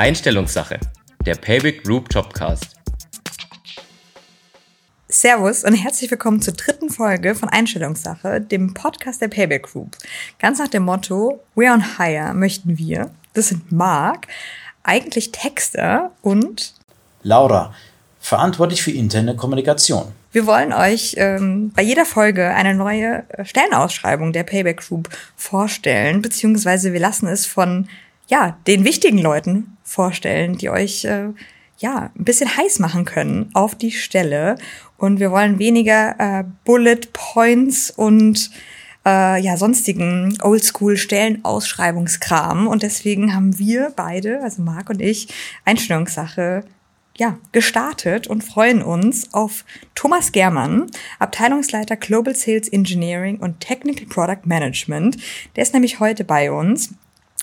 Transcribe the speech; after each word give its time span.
Einstellungssache, 0.00 0.80
der 1.26 1.34
Payback 1.34 1.84
Group 1.84 2.06
Jobcast. 2.10 2.74
Servus 5.08 5.62
und 5.62 5.74
herzlich 5.74 6.10
willkommen 6.10 6.40
zur 6.40 6.54
dritten 6.54 6.88
Folge 6.88 7.34
von 7.34 7.50
Einstellungssache, 7.50 8.40
dem 8.40 8.72
Podcast 8.72 9.20
der 9.20 9.28
Payback 9.28 9.64
Group. 9.64 9.98
Ganz 10.38 10.58
nach 10.58 10.68
dem 10.68 10.84
Motto 10.84 11.40
We're 11.54 11.74
on 11.74 11.98
Hire 11.98 12.32
möchten 12.32 12.78
wir, 12.78 13.10
das 13.34 13.48
sind 13.48 13.72
Marc, 13.72 14.26
eigentlich 14.84 15.32
Texter 15.32 16.12
und 16.22 16.72
Laura, 17.22 17.74
verantwortlich 18.20 18.82
für 18.82 18.92
interne 18.92 19.36
Kommunikation. 19.36 20.12
Wir 20.32 20.46
wollen 20.46 20.72
euch 20.72 21.16
ähm, 21.18 21.72
bei 21.76 21.82
jeder 21.82 22.06
Folge 22.06 22.48
eine 22.54 22.74
neue 22.74 23.24
Stellenausschreibung 23.44 24.32
der 24.32 24.44
Payback 24.44 24.80
Group 24.80 25.10
vorstellen, 25.36 26.22
beziehungsweise 26.22 26.94
wir 26.94 27.00
lassen 27.00 27.26
es 27.26 27.44
von 27.44 27.86
ja 28.30 28.56
den 28.66 28.84
wichtigen 28.84 29.18
Leuten 29.18 29.76
vorstellen, 29.82 30.56
die 30.56 30.70
euch 30.70 31.04
äh, 31.04 31.28
ja 31.78 32.10
ein 32.16 32.24
bisschen 32.24 32.56
heiß 32.56 32.78
machen 32.78 33.04
können 33.04 33.50
auf 33.52 33.74
die 33.74 33.90
Stelle. 33.90 34.56
Und 34.96 35.20
wir 35.20 35.30
wollen 35.30 35.58
weniger 35.58 36.14
äh, 36.18 36.44
Bullet 36.64 37.00
Points 37.12 37.90
und 37.90 38.50
äh, 39.04 39.40
ja 39.40 39.56
sonstigen 39.56 40.36
Oldschool-Stellenausschreibungskram. 40.40 42.66
Und 42.66 42.82
deswegen 42.82 43.34
haben 43.34 43.58
wir 43.58 43.92
beide, 43.96 44.42
also 44.42 44.62
Marc 44.62 44.88
und 44.90 45.02
ich, 45.02 45.28
Einstellungssache 45.64 46.64
ja, 47.16 47.38
gestartet 47.52 48.26
und 48.28 48.44
freuen 48.44 48.82
uns 48.82 49.34
auf 49.34 49.64
Thomas 49.94 50.32
Germann, 50.32 50.90
Abteilungsleiter 51.18 51.96
Global 51.96 52.34
Sales 52.34 52.68
Engineering 52.68 53.38
und 53.38 53.60
Technical 53.60 54.06
Product 54.06 54.46
Management. 54.46 55.18
Der 55.54 55.62
ist 55.62 55.74
nämlich 55.74 56.00
heute 56.00 56.24
bei 56.24 56.50
uns. 56.50 56.94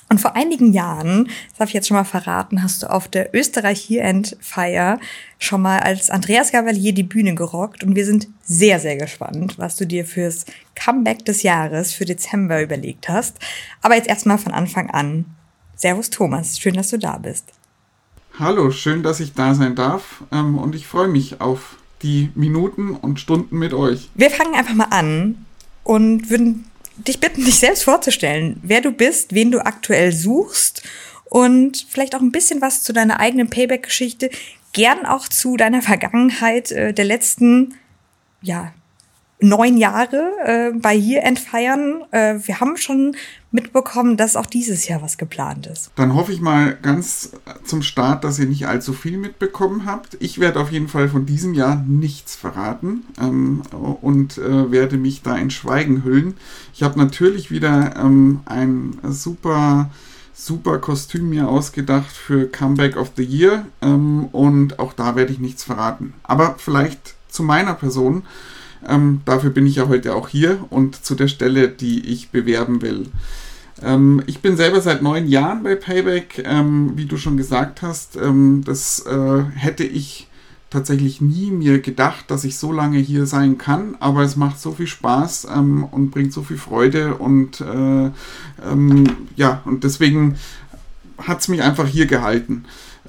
Und 0.10 0.22
vor 0.22 0.36
einigen 0.38 0.72
Jahren, 0.72 1.26
das 1.50 1.58
darf 1.58 1.70
ich 1.70 1.74
jetzt 1.74 1.88
schon 1.88 1.98
mal 1.98 2.06
verraten, 2.06 2.64
hast 2.64 2.84
du 2.84 2.90
auf 2.90 3.10
der 3.10 3.36
Österreich 3.36 3.90
Year-End 3.90 4.38
Feier 4.40 5.00
schon 5.38 5.62
mal 5.62 5.80
als 5.80 6.10
Andreas 6.10 6.54
Gavalier 6.54 6.94
die 6.94 7.04
Bühne 7.04 7.36
gerockt 7.36 7.84
und 7.84 7.96
wir 7.96 8.06
sind 8.06 8.30
sehr, 8.42 8.80
sehr 8.80 8.96
gespannt, 8.96 9.58
was 9.58 9.76
du 9.76 9.86
dir 9.86 10.06
fürs 10.06 10.46
Comeback 10.76 11.26
des 11.26 11.44
Jahres 11.44 11.94
für 11.94 12.06
Dezember 12.06 12.62
überlegt 12.62 13.10
hast. 13.10 13.38
Aber 13.82 13.96
jetzt 13.96 14.08
erstmal 14.08 14.38
von 14.38 14.54
Anfang 14.54 14.90
an. 14.90 15.26
Servus 15.76 16.10
Thomas, 16.10 16.58
schön, 16.58 16.76
dass 16.76 16.90
du 16.90 16.98
da 16.98 17.18
bist. 17.18 17.52
Hallo, 18.40 18.72
schön, 18.72 19.04
dass 19.04 19.20
ich 19.20 19.34
da 19.34 19.56
sein 19.56 19.76
darf 19.76 20.24
ähm, 20.32 20.58
und 20.58 20.74
ich 20.74 20.88
freue 20.88 21.08
mich 21.10 21.42
auf 21.42 21.76
die 22.02 22.30
Minuten 22.36 22.92
und 22.92 23.20
Stunden 23.20 23.58
mit 23.58 23.74
euch. 23.74 24.10
Wir 24.16 24.30
fangen 24.30 24.56
einfach 24.56 24.76
mal 24.76 24.88
an 24.92 25.46
und 25.84 26.30
würden 26.30 26.66
dich 26.98 27.20
bitten, 27.20 27.46
dich 27.46 27.60
selbst 27.60 27.84
vorzustellen, 27.84 28.60
wer 28.64 28.82
du 28.82 28.92
bist, 28.92 29.34
wen 29.34 29.52
du 29.52 29.60
aktuell 29.60 30.12
suchst 30.12 30.84
und 31.26 31.86
vielleicht 31.90 32.16
auch 32.16 32.22
ein 32.22 32.32
bisschen 32.32 32.62
was 32.62 32.84
zu 32.84 32.94
deiner 32.94 33.20
eigenen 33.20 33.50
Payback-Geschichte, 33.50 34.30
gern 34.74 35.06
auch 35.06 35.28
zu 35.28 35.58
deiner 35.58 35.82
Vergangenheit 35.82 36.72
äh, 36.72 36.94
der 36.94 37.06
letzten, 37.06 37.76
ja, 38.42 38.74
neun 39.40 39.78
Jahre 39.78 40.32
äh, 40.46 40.72
bei 40.72 40.96
Year 40.96 41.24
End 41.24 41.40
feiern. 41.40 42.04
Äh, 42.12 42.36
wir 42.46 42.60
haben 42.60 42.76
schon 42.78 43.16
mitbekommen, 43.52 44.18
dass 44.18 44.36
auch 44.36 44.46
dieses 44.46 44.88
Jahr 44.88 45.02
was 45.02 45.18
geplant 45.18 45.68
ist. 45.68 45.92
Dann 45.96 46.16
hoffe 46.16 46.34
ich 46.34 46.42
mal 46.42 46.76
ganz 46.82 47.32
zum 47.64 47.82
Start, 47.82 48.24
dass 48.24 48.40
ihr 48.40 48.48
nicht 48.48 48.68
allzu 48.68 48.94
viel 48.94 49.18
mitbekommen 49.18 49.86
habt. 49.86 50.18
Ich 50.20 50.40
werde 50.40 50.60
auf 50.60 50.72
jeden 50.72 50.88
Fall 50.88 51.08
von 51.08 51.26
diesem 51.26 51.54
Jahr 51.54 51.84
nichts 51.88 52.36
verraten 52.36 53.04
ähm, 53.22 53.62
und 54.02 54.38
äh, 54.38 54.72
werde 54.72 54.98
mich 54.98 55.22
da 55.22 55.38
in 55.38 55.52
Schweigen 55.52 56.04
hüllen. 56.04 56.36
Ich 56.74 56.84
habe 56.84 57.00
natürlich 57.00 57.52
wieder 57.52 57.96
ähm, 57.98 58.42
ein 58.46 58.98
super 59.04 59.90
super 60.34 60.78
Kostüm 60.78 61.30
mir 61.30 61.48
ausgedacht 61.48 62.16
für 62.16 62.48
Comeback 62.48 62.96
of 62.96 63.12
the 63.16 63.24
Year 63.24 63.66
ähm, 63.82 64.26
und 64.32 64.78
auch 64.78 64.94
da 64.94 65.16
werde 65.16 65.34
ich 65.34 65.40
nichts 65.40 65.64
verraten. 65.64 66.14
Aber 66.24 66.56
vielleicht 66.60 67.16
zu 67.28 67.44
meiner 67.44 67.74
Person. 67.74 68.24
Ähm, 68.88 69.22
dafür 69.26 69.50
bin 69.50 69.66
ich 69.66 69.76
ja 69.76 69.88
heute 69.88 70.16
auch 70.16 70.28
hier 70.28 70.66
und 70.70 71.04
zu 71.06 71.16
der 71.16 71.28
Stelle, 71.28 71.70
die 71.70 72.06
ich 72.06 72.30
bewerben 72.30 72.82
will. 72.82 73.08
Ähm, 73.82 74.24
ich 74.26 74.40
bin 74.40 74.58
selber 74.58 74.82
seit 74.82 75.02
neun 75.02 75.28
Jahren 75.28 75.64
bei 75.64 75.76
Payback, 75.76 76.44
ähm, 76.46 76.94
wie 76.96 77.06
du 77.06 77.18
schon 77.18 77.38
gesagt 77.38 77.82
hast. 77.82 78.16
Ähm, 78.16 78.64
das 78.66 79.06
äh, 79.06 79.44
hätte 79.56 79.84
ich 79.84 80.28
tatsächlich 80.70 81.22
nie 81.22 81.52
mir 81.52 81.80
gedacht, 81.80 82.30
dass 82.30 82.44
ich 82.44 82.58
so 82.58 82.74
lange 82.74 82.98
hier 82.98 83.26
sein 83.26 83.58
kann, 83.58 83.96
aber 84.00 84.24
es 84.24 84.36
macht 84.36 84.60
so 84.60 84.74
viel 84.74 84.88
Spaß 84.88 85.48
ähm, 85.56 85.86
und 85.86 86.12
bringt 86.12 86.34
so 86.34 86.44
viel 86.44 86.58
Freude 86.58 87.16
und 87.16 87.62
äh, 87.62 88.12
ähm, 88.70 89.08
ja, 89.36 89.62
und 89.66 89.84
deswegen 89.84 90.36
hat 91.18 91.40
es 91.40 91.48
mich 91.48 91.62
einfach 91.62 91.88
hier 91.88 92.06
gehalten. 92.06 92.66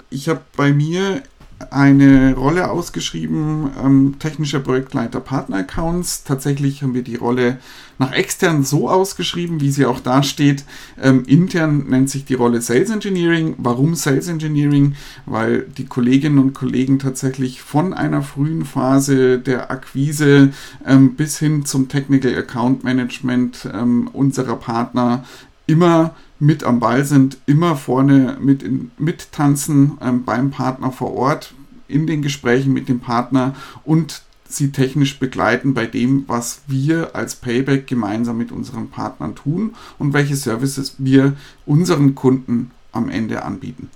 Ich 0.08 0.28
habe 0.28 0.40
bei 0.56 0.72
mir 0.72 1.22
eine 1.70 2.34
Rolle 2.34 2.70
ausgeschrieben, 2.70 3.70
ähm, 3.82 4.16
technischer 4.18 4.60
Projektleiter 4.60 5.20
Partner-Accounts. 5.20 6.24
Tatsächlich 6.24 6.82
haben 6.82 6.94
wir 6.94 7.02
die 7.02 7.16
Rolle 7.16 7.58
nach 7.98 8.12
extern 8.12 8.62
so 8.62 8.88
ausgeschrieben, 8.88 9.60
wie 9.60 9.70
sie 9.70 9.84
auch 9.84 10.00
da 10.00 10.22
steht. 10.22 10.64
Ähm, 11.02 11.24
intern 11.26 11.86
nennt 11.88 12.10
sich 12.10 12.24
die 12.24 12.34
Rolle 12.34 12.62
Sales 12.62 12.90
Engineering. 12.90 13.56
Warum 13.58 13.96
Sales 13.96 14.28
Engineering? 14.28 14.94
Weil 15.26 15.62
die 15.62 15.86
Kolleginnen 15.86 16.38
und 16.38 16.54
Kollegen 16.54 17.00
tatsächlich 17.00 17.60
von 17.60 17.92
einer 17.92 18.22
frühen 18.22 18.64
Phase 18.64 19.38
der 19.38 19.70
Akquise 19.70 20.50
ähm, 20.86 21.16
bis 21.16 21.38
hin 21.38 21.64
zum 21.64 21.88
Technical 21.88 22.36
Account 22.36 22.84
Management 22.84 23.68
ähm, 23.72 24.08
unserer 24.12 24.56
Partner 24.56 25.24
immer 25.68 26.14
mit 26.40 26.64
am 26.64 26.80
Ball 26.80 27.04
sind, 27.04 27.36
immer 27.46 27.76
vorne 27.76 28.36
mit 28.40 28.64
in, 28.64 28.90
mittanzen 28.98 29.98
ähm, 30.00 30.24
beim 30.24 30.50
Partner 30.50 30.90
vor 30.90 31.14
Ort, 31.14 31.54
in 31.86 32.06
den 32.06 32.22
Gesprächen 32.22 32.72
mit 32.72 32.88
dem 32.88 33.00
Partner 33.00 33.54
und 33.84 34.22
sie 34.48 34.72
technisch 34.72 35.18
begleiten 35.18 35.74
bei 35.74 35.86
dem, 35.86 36.24
was 36.26 36.62
wir 36.66 37.14
als 37.14 37.36
Payback 37.36 37.86
gemeinsam 37.86 38.38
mit 38.38 38.50
unseren 38.50 38.90
Partnern 38.90 39.34
tun 39.34 39.74
und 39.98 40.14
welche 40.14 40.36
Services 40.36 40.94
wir 40.98 41.34
unseren 41.66 42.14
Kunden 42.14 42.70
am 42.92 43.10
Ende 43.10 43.42
anbieten. 43.42 43.90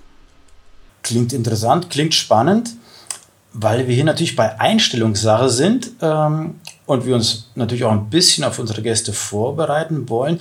Klingt 1.01 1.33
interessant, 1.33 1.89
klingt 1.89 2.13
spannend, 2.13 2.75
weil 3.53 3.87
wir 3.87 3.95
hier 3.95 4.05
natürlich 4.05 4.35
bei 4.35 4.59
Einstellungssache 4.59 5.49
sind 5.49 5.91
ähm, 6.01 6.55
und 6.85 7.05
wir 7.05 7.15
uns 7.15 7.49
natürlich 7.55 7.83
auch 7.83 7.91
ein 7.91 8.09
bisschen 8.09 8.43
auf 8.43 8.59
unsere 8.59 8.81
Gäste 8.81 9.11
vorbereiten 9.11 10.07
wollen 10.09 10.39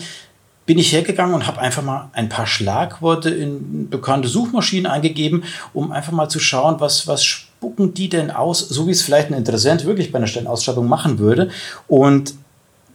bin 0.66 0.78
ich 0.78 0.92
hergegangen 0.92 1.34
und 1.34 1.46
habe 1.46 1.60
einfach 1.60 1.82
mal 1.82 2.10
ein 2.12 2.28
paar 2.28 2.46
Schlagworte 2.46 3.30
in 3.30 3.90
bekannte 3.90 4.28
Suchmaschinen 4.28 4.86
eingegeben, 4.86 5.44
um 5.72 5.90
einfach 5.90 6.12
mal 6.12 6.28
zu 6.28 6.38
schauen, 6.38 6.76
was, 6.78 7.06
was 7.06 7.24
spucken 7.24 7.94
die 7.94 8.08
denn 8.08 8.30
aus, 8.30 8.60
so 8.60 8.86
wie 8.86 8.92
es 8.92 9.02
vielleicht 9.02 9.30
ein 9.30 9.36
Interessent 9.36 9.84
wirklich 9.84 10.12
bei 10.12 10.18
einer 10.18 10.26
Stellenausschreibung 10.26 10.88
machen 10.88 11.18
würde. 11.18 11.50
Und 11.88 12.34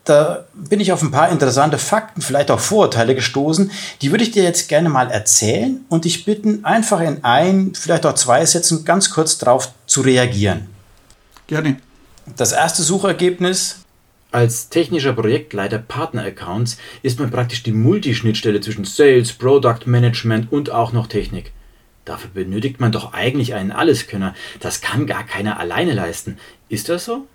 da 0.06 0.45
bin 0.53 0.79
ich 0.79 0.94
auf 0.94 1.01
ein 1.01 1.11
paar 1.11 1.29
interessante 1.29 1.77
Fakten, 1.77 2.22
vielleicht 2.22 2.50
auch 2.50 2.59
Vorurteile 2.59 3.13
gestoßen. 3.13 3.72
Die 4.01 4.11
würde 4.11 4.23
ich 4.23 4.31
dir 4.31 4.44
jetzt 4.44 4.69
gerne 4.69 4.88
mal 4.88 5.11
erzählen 5.11 5.81
und 5.89 6.06
dich 6.06 6.23
bitten, 6.23 6.63
einfach 6.63 7.01
in 7.01 7.23
ein, 7.25 7.73
vielleicht 7.75 8.06
auch 8.06 8.16
zwei 8.16 8.45
Sätzen 8.45 8.85
ganz 8.85 9.09
kurz 9.09 9.38
darauf 9.38 9.72
zu 9.85 10.01
reagieren. 10.01 10.67
Gerne. 11.47 11.77
Das 12.38 12.53
erste 12.53 12.83
Suchergebnis 12.83 13.79
als 14.31 14.69
technischer 14.69 15.13
Projektleiter 15.13 15.77
Partner-Accounts 15.77 16.77
ist 17.01 17.19
man 17.19 17.31
praktisch 17.31 17.63
die 17.63 17.71
Multischnittstelle 17.71 18.59
zwischen 18.61 18.85
Sales, 18.85 19.33
Product 19.33 19.85
Management 19.85 20.51
und 20.51 20.69
auch 20.69 20.91
noch 20.91 21.07
Technik. 21.07 21.53
Dafür 22.05 22.29
benötigt 22.33 22.79
man 22.79 22.91
doch 22.91 23.13
eigentlich 23.13 23.53
einen 23.53 23.71
Alleskönner. 23.71 24.33
Das 24.59 24.81
kann 24.81 25.07
gar 25.07 25.23
keiner 25.23 25.59
alleine 25.59 25.93
leisten. 25.93 26.38
Ist 26.69 26.89
das 26.89 27.05
so? 27.05 27.27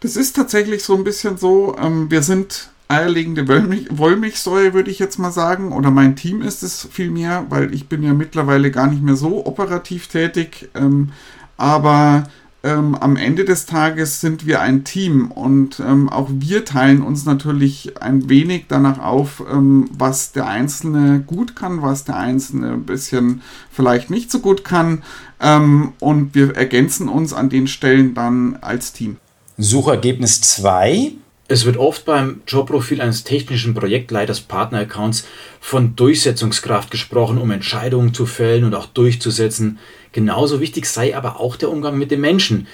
Das 0.00 0.16
ist 0.16 0.36
tatsächlich 0.36 0.82
so 0.82 0.94
ein 0.94 1.04
bisschen 1.04 1.36
so. 1.36 1.76
Ähm, 1.78 2.10
wir 2.10 2.22
sind 2.22 2.70
eierlegende 2.88 3.46
Wollmilch 3.46 3.86
Wollmilchsäure, 3.90 4.74
würde 4.74 4.90
ich 4.90 4.98
jetzt 4.98 5.18
mal 5.18 5.30
sagen. 5.30 5.72
Oder 5.72 5.90
mein 5.90 6.16
Team 6.16 6.42
ist 6.42 6.62
es 6.62 6.88
vielmehr, 6.90 7.46
weil 7.48 7.72
ich 7.72 7.88
bin 7.88 8.02
ja 8.02 8.12
mittlerweile 8.12 8.70
gar 8.70 8.88
nicht 8.88 9.02
mehr 9.02 9.16
so 9.16 9.46
operativ 9.46 10.08
tätig. 10.08 10.68
Ähm, 10.74 11.12
aber 11.56 12.24
ähm, 12.62 12.94
am 12.94 13.16
Ende 13.16 13.44
des 13.44 13.64
Tages 13.64 14.20
sind 14.20 14.46
wir 14.46 14.60
ein 14.60 14.84
Team 14.84 15.30
und 15.30 15.80
ähm, 15.80 16.08
auch 16.10 16.28
wir 16.30 16.64
teilen 16.64 17.02
uns 17.02 17.24
natürlich 17.24 18.00
ein 18.02 18.28
wenig 18.28 18.66
danach 18.68 18.98
auf, 18.98 19.42
ähm, 19.50 19.88
was 19.96 20.32
der 20.32 20.46
Einzelne 20.46 21.20
gut 21.26 21.56
kann, 21.56 21.80
was 21.80 22.04
der 22.04 22.16
Einzelne 22.16 22.72
ein 22.72 22.84
bisschen 22.84 23.40
vielleicht 23.70 24.10
nicht 24.10 24.30
so 24.30 24.40
gut 24.40 24.62
kann 24.62 25.02
ähm, 25.40 25.92
und 26.00 26.34
wir 26.34 26.54
ergänzen 26.54 27.08
uns 27.08 27.32
an 27.32 27.48
den 27.48 27.66
Stellen 27.66 28.14
dann 28.14 28.58
als 28.60 28.92
Team. 28.92 29.16
Suchergebnis 29.56 30.42
2 30.42 31.12
es 31.50 31.64
wird 31.64 31.78
oft 31.78 32.04
beim 32.04 32.42
Jobprofil 32.46 33.00
eines 33.00 33.24
technischen 33.24 33.74
Projektleiters 33.74 34.40
Partner-Accounts 34.40 35.26
von 35.58 35.96
Durchsetzungskraft 35.96 36.92
gesprochen, 36.92 37.38
um 37.38 37.50
Entscheidungen 37.50 38.14
zu 38.14 38.24
fällen 38.24 38.62
und 38.62 38.76
auch 38.76 38.86
durchzusetzen. 38.86 39.80
Genauso 40.12 40.60
wichtig 40.60 40.86
sei 40.86 41.16
aber 41.16 41.40
auch 41.40 41.56
der 41.56 41.70
Umgang 41.70 41.98
mit 41.98 42.10
den 42.10 42.20
Menschen. 42.20 42.66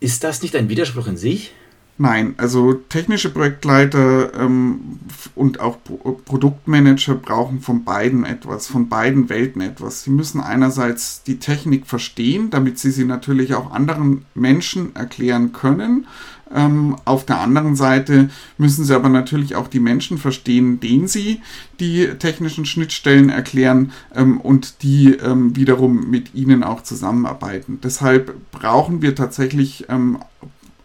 Ist 0.00 0.24
das 0.24 0.42
nicht 0.42 0.54
ein 0.54 0.68
Widerspruch 0.68 1.06
in 1.06 1.16
sich? 1.16 1.52
Nein, 1.96 2.34
also 2.38 2.72
technische 2.72 3.30
Projektleiter 3.30 4.34
ähm, 4.34 4.98
und 5.36 5.60
auch 5.60 5.78
Pro 5.84 6.20
Produktmanager 6.24 7.14
brauchen 7.14 7.60
von 7.60 7.84
beiden 7.84 8.24
etwas, 8.24 8.66
von 8.66 8.88
beiden 8.88 9.28
Welten 9.28 9.60
etwas. 9.60 10.02
Sie 10.02 10.10
müssen 10.10 10.40
einerseits 10.40 11.22
die 11.22 11.38
Technik 11.38 11.86
verstehen, 11.86 12.50
damit 12.50 12.80
sie 12.80 12.90
sie 12.90 13.04
natürlich 13.04 13.54
auch 13.54 13.70
anderen 13.70 14.24
Menschen 14.34 14.96
erklären 14.96 15.52
können. 15.52 16.08
Ähm, 16.52 16.96
auf 17.04 17.26
der 17.26 17.40
anderen 17.40 17.76
Seite 17.76 18.28
müssen 18.58 18.84
sie 18.84 18.94
aber 18.94 19.08
natürlich 19.08 19.54
auch 19.54 19.68
die 19.68 19.80
Menschen 19.80 20.18
verstehen, 20.18 20.80
denen 20.80 21.06
sie 21.06 21.42
die 21.78 22.08
technischen 22.18 22.64
Schnittstellen 22.64 23.28
erklären 23.28 23.92
ähm, 24.14 24.40
und 24.40 24.82
die 24.82 25.14
ähm, 25.14 25.54
wiederum 25.54 26.10
mit 26.10 26.34
ihnen 26.34 26.64
auch 26.64 26.82
zusammenarbeiten. 26.82 27.78
Deshalb 27.82 28.34
brauchen 28.50 29.00
wir 29.00 29.14
tatsächlich 29.14 29.86
ähm, 29.88 30.18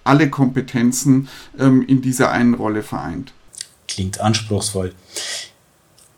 alle 0.03 0.29
Kompetenzen 0.29 1.29
ähm, 1.59 1.85
in 1.87 2.01
dieser 2.01 2.31
einen 2.31 2.53
Rolle 2.53 2.83
vereint. 2.83 3.33
Klingt 3.87 4.19
anspruchsvoll. 4.19 4.93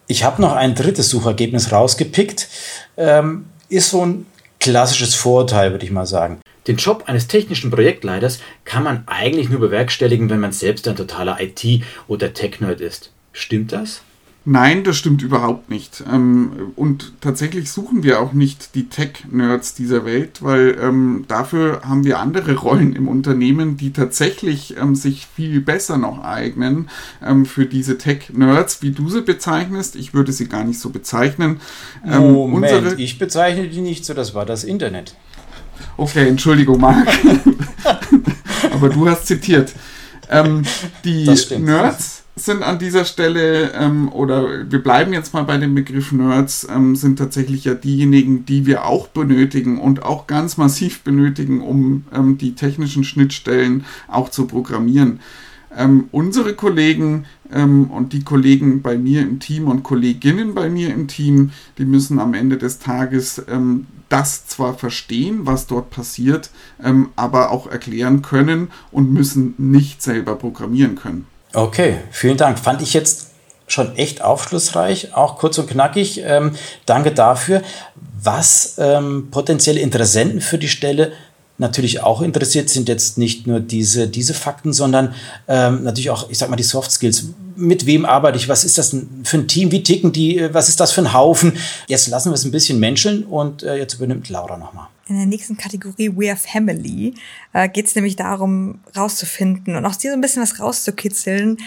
Ich 0.07 0.23
habe 0.23 0.41
noch 0.41 0.53
ein 0.53 0.75
drittes 0.75 1.09
Suchergebnis 1.09 1.71
rausgepickt. 1.71 2.49
Ähm, 2.97 3.45
ist 3.69 3.89
so 3.89 4.05
ein 4.05 4.25
klassisches 4.59 5.15
Vorurteil, 5.15 5.71
würde 5.71 5.85
ich 5.85 5.91
mal 5.91 6.05
sagen. 6.05 6.41
Den 6.67 6.77
Job 6.77 7.05
eines 7.07 7.27
technischen 7.27 7.71
Projektleiters 7.71 8.39
kann 8.65 8.83
man 8.83 9.03
eigentlich 9.07 9.49
nur 9.49 9.59
bewerkstelligen, 9.59 10.29
wenn 10.29 10.39
man 10.39 10.51
selbst 10.51 10.87
ein 10.87 10.95
totaler 10.95 11.39
IT- 11.41 11.83
oder 12.07 12.33
Tech-Nerd 12.33 12.81
ist. 12.81 13.11
Stimmt 13.33 13.71
das? 13.71 14.01
Nein, 14.43 14.83
das 14.83 14.97
stimmt 14.97 15.21
überhaupt 15.21 15.69
nicht. 15.69 16.03
Ähm, 16.11 16.73
und 16.75 17.13
tatsächlich 17.21 17.71
suchen 17.71 18.01
wir 18.01 18.19
auch 18.19 18.33
nicht 18.33 18.73
die 18.73 18.89
Tech-Nerds 18.89 19.75
dieser 19.75 20.03
Welt, 20.03 20.41
weil 20.41 20.79
ähm, 20.81 21.25
dafür 21.27 21.81
haben 21.87 22.03
wir 22.05 22.17
andere 22.17 22.55
Rollen 22.55 22.95
im 22.95 23.07
Unternehmen, 23.07 23.77
die 23.77 23.93
tatsächlich 23.93 24.75
ähm, 24.77 24.95
sich 24.95 25.27
viel 25.27 25.61
besser 25.61 25.99
noch 25.99 26.23
eignen 26.23 26.89
ähm, 27.23 27.45
für 27.45 27.67
diese 27.67 27.99
Tech-Nerds, 27.99 28.81
wie 28.81 28.89
du 28.91 29.09
sie 29.09 29.21
bezeichnest. 29.21 29.95
Ich 29.95 30.15
würde 30.15 30.31
sie 30.31 30.47
gar 30.47 30.63
nicht 30.63 30.79
so 30.79 30.89
bezeichnen. 30.89 31.61
Ähm, 32.03 32.31
Moment, 32.31 32.99
ich 32.99 33.19
bezeichne 33.19 33.67
die 33.67 33.81
nicht 33.81 34.05
so, 34.05 34.15
das 34.15 34.33
war 34.33 34.47
das 34.47 34.63
Internet. 34.63 35.15
Okay, 35.97 36.27
Entschuldigung, 36.27 36.79
Marc. 36.79 37.07
Aber 38.71 38.89
du 38.89 39.07
hast 39.07 39.27
zitiert. 39.27 39.71
Ähm, 40.31 40.63
die 41.03 41.29
Nerds 41.59 42.20
sind 42.45 42.63
an 42.63 42.79
dieser 42.79 43.05
Stelle, 43.05 43.71
ähm, 43.73 44.11
oder 44.11 44.69
wir 44.69 44.83
bleiben 44.83 45.13
jetzt 45.13 45.33
mal 45.33 45.43
bei 45.43 45.57
dem 45.57 45.75
Begriff 45.75 46.11
Nerds, 46.11 46.67
ähm, 46.69 46.95
sind 46.95 47.17
tatsächlich 47.17 47.65
ja 47.65 47.73
diejenigen, 47.73 48.45
die 48.45 48.65
wir 48.65 48.85
auch 48.85 49.07
benötigen 49.07 49.79
und 49.79 50.03
auch 50.03 50.27
ganz 50.27 50.57
massiv 50.57 51.01
benötigen, 51.01 51.61
um 51.61 52.05
ähm, 52.13 52.37
die 52.37 52.53
technischen 52.53 53.03
Schnittstellen 53.03 53.85
auch 54.07 54.29
zu 54.29 54.45
programmieren. 54.45 55.19
Ähm, 55.75 56.09
unsere 56.11 56.53
Kollegen 56.53 57.25
ähm, 57.51 57.89
und 57.91 58.13
die 58.13 58.23
Kollegen 58.23 58.81
bei 58.81 58.97
mir 58.97 59.21
im 59.21 59.39
Team 59.39 59.67
und 59.67 59.83
Kolleginnen 59.83 60.53
bei 60.53 60.69
mir 60.69 60.93
im 60.93 61.07
Team, 61.07 61.51
die 61.77 61.85
müssen 61.85 62.19
am 62.19 62.33
Ende 62.33 62.57
des 62.57 62.79
Tages 62.79 63.41
ähm, 63.49 63.87
das 64.09 64.45
zwar 64.45 64.73
verstehen, 64.73 65.45
was 65.45 65.67
dort 65.67 65.89
passiert, 65.89 66.51
aber 67.15 67.49
auch 67.49 67.67
erklären 67.67 68.21
können 68.21 68.67
und 68.91 69.13
müssen 69.13 69.53
nicht 69.57 70.01
selber 70.01 70.35
programmieren 70.35 70.95
können. 70.95 71.30
Okay, 71.53 71.97
vielen 72.11 72.37
Dank. 72.37 72.59
Fand 72.59 72.81
ich 72.81 72.93
jetzt 72.93 73.27
schon 73.67 73.95
echt 73.97 74.21
aufschlussreich, 74.21 75.13
auch 75.13 75.37
kurz 75.37 75.57
und 75.57 75.69
knackig. 75.69 76.21
Ähm, 76.23 76.55
danke 76.85 77.11
dafür. 77.11 77.61
Was 78.21 78.75
ähm, 78.77 79.29
potenzielle 79.31 79.79
Interessenten 79.79 80.41
für 80.41 80.57
die 80.57 80.69
Stelle 80.69 81.11
natürlich 81.57 82.01
auch 82.01 82.21
interessiert 82.21 82.69
sind 82.69 82.89
jetzt 82.89 83.17
nicht 83.17 83.47
nur 83.47 83.59
diese, 83.59 84.07
diese 84.07 84.33
Fakten, 84.33 84.73
sondern 84.73 85.13
ähm, 85.47 85.83
natürlich 85.83 86.09
auch, 86.09 86.29
ich 86.29 86.37
sag 86.37 86.49
mal, 86.49 86.55
die 86.55 86.63
Soft 86.63 86.91
Skills. 86.91 87.25
Mit 87.55 87.85
wem 87.85 88.05
arbeite 88.05 88.37
ich? 88.37 88.49
Was 88.49 88.63
ist 88.63 88.77
das 88.77 88.95
für 89.23 89.37
ein 89.37 89.47
Team? 89.47 89.71
Wie 89.71 89.83
ticken 89.83 90.11
die? 90.11 90.49
Was 90.53 90.69
ist 90.69 90.79
das 90.79 90.91
für 90.91 91.01
ein 91.01 91.13
Haufen? 91.13 91.57
Jetzt 91.87 92.07
lassen 92.07 92.31
wir 92.31 92.35
es 92.35 92.43
ein 92.43 92.51
bisschen 92.51 92.79
menscheln 92.79 93.23
und 93.23 93.63
äh, 93.63 93.75
jetzt 93.75 93.93
übernimmt 93.93 94.27
Laura 94.29 94.57
nochmal. 94.57 94.87
In 95.11 95.17
der 95.17 95.25
nächsten 95.25 95.57
Kategorie 95.57 96.09
We 96.15 96.29
Are 96.29 96.37
Family 96.37 97.15
äh, 97.51 97.67
geht 97.67 97.85
es 97.85 97.95
nämlich 97.95 98.15
darum, 98.15 98.79
rauszufinden 98.95 99.75
und 99.75 99.85
aus 99.85 99.97
dir 99.97 100.11
so 100.11 100.15
ein 100.15 100.21
bisschen 100.21 100.41
was 100.41 100.57
rauszukitzeln, 100.57 101.57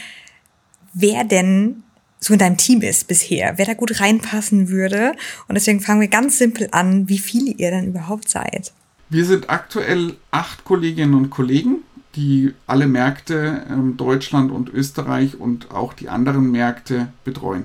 wer 0.95 1.25
denn 1.25 1.83
so 2.21 2.33
in 2.33 2.39
deinem 2.39 2.57
Team 2.57 2.81
ist 2.81 3.07
bisher, 3.07 3.59
wer 3.59 3.67
da 3.67 3.75
gut 3.75 4.01
reinpassen 4.01 4.71
würde. 4.71 5.13
Und 5.47 5.57
deswegen 5.57 5.83
fangen 5.83 6.01
wir 6.01 6.09
ganz 6.09 6.39
simpel 6.39 6.69
an, 6.73 7.07
wie 7.11 7.19
viele 7.19 7.51
ihr 7.51 7.71
denn 7.71 7.89
überhaupt 7.89 8.31
seid. 8.31 8.73
Wir 9.11 9.27
sind 9.27 9.51
aktuell 9.51 10.17
acht 10.31 10.65
Kolleginnen 10.65 11.13
und 11.13 11.29
Kollegen, 11.29 11.83
die 12.17 12.55
alle 12.67 12.87
Märkte 12.87 13.67
ähm, 13.69 13.99
Deutschland 13.99 14.53
und 14.53 14.71
Österreich 14.71 15.39
und 15.39 15.71
auch 15.71 15.93
die 15.93 16.09
anderen 16.09 16.51
Märkte 16.51 17.13
betreuen. 17.25 17.65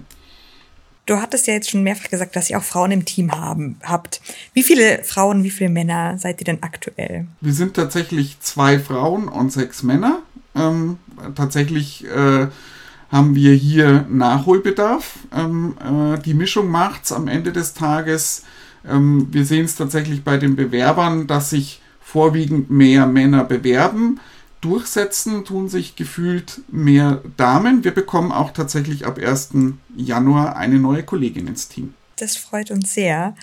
Du 1.10 1.20
hattest 1.20 1.48
ja 1.48 1.56
jetzt 1.56 1.72
schon 1.72 1.82
mehrfach 1.82 2.12
gesagt, 2.12 2.36
dass 2.36 2.52
ihr 2.52 2.60
auch 2.60 2.64
Frauen 2.64 2.92
im 2.92 3.04
Team 3.04 3.32
haben, 3.32 3.78
habt. 3.82 4.22
Wie 4.54 4.62
viele 4.62 5.04
Frauen, 5.04 5.44
wie 5.44 5.50
viele 5.50 5.72
Männer 5.72 6.20
seid 6.20 6.40
ihr 6.40 6.46
denn 6.46 6.62
aktuell? 6.62 7.26
Wir 7.42 7.54
sind 7.54 7.74
tatsächlich 7.74 8.40
zwei 8.42 8.78
Frauen 8.78 9.28
und 9.28 9.52
sechs 9.52 9.82
Männer. 9.82 10.20
Ähm, 10.56 11.00
tatsächlich 11.34 12.06
äh, 12.06 12.46
haben 13.12 13.34
wir 13.34 13.56
hier 13.56 14.06
Nachholbedarf. 14.08 15.18
Ähm, 15.36 15.74
äh, 15.84 16.20
die 16.20 16.36
Mischung 16.36 16.70
macht 16.70 17.06
es 17.06 17.12
am 17.12 17.28
Ende 17.28 17.54
des 17.54 17.74
Tages. 17.74 18.44
Ähm, 18.88 19.30
wir 19.32 19.46
sehen 19.46 19.66
es 19.66 19.76
tatsächlich 19.76 20.24
bei 20.24 20.38
den 20.38 20.56
Bewerbern, 20.56 21.26
dass 21.26 21.50
sich 21.50 21.82
vorwiegend 22.00 22.70
mehr 22.70 23.08
Männer 23.08 23.46
bewerben 23.46 24.20
durchsetzen, 24.62 25.46
tun 25.46 25.70
sich 25.70 25.96
gefühlt 25.96 26.62
mehr 26.70 27.22
Damen. 27.38 27.84
Wir 27.84 27.92
bekommen 27.92 28.32
auch 28.32 28.52
tatsächlich 28.52 29.06
ab 29.06 29.18
1. 29.18 29.52
Januar 29.96 30.56
eine 30.56 30.80
neue 30.80 31.04
Kollegin 31.04 31.48
ins 31.48 31.68
Team. 31.68 31.94
Das 32.18 32.36
freut 32.36 32.72
uns 32.72 32.94
sehr. 32.94 33.36